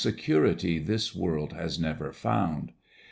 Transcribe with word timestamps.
Security 0.03 0.79
this 0.79 1.13
world 1.13 1.53
has 1.53 1.77
never 1.79 2.11
found. 2.11 2.71